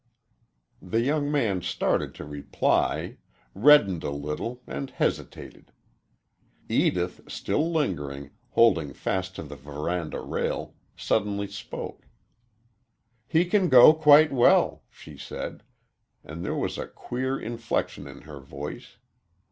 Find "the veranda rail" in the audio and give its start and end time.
9.43-10.73